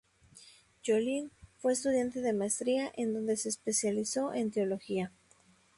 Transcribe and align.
Jolene 0.83 1.29
fue 1.59 1.73
estudiante 1.73 2.21
de 2.21 2.33
maestría 2.33 2.91
en 2.95 3.13
donde 3.13 3.37
se 3.37 3.49
especializó 3.49 4.33
en 4.33 4.49
teología. 4.49 5.11